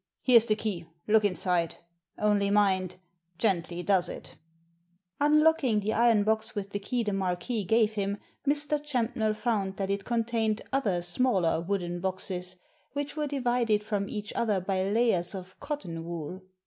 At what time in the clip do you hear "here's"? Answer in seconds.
0.23-0.47